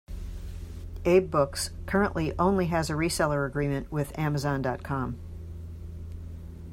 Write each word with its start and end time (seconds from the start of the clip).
AbeBooks 1.03 1.69
currently 1.85 2.33
only 2.39 2.65
has 2.65 2.89
a 2.89 2.93
reseller 2.93 3.45
agreement 3.45 3.91
with 3.91 4.17
Amazon.com. 4.17 5.15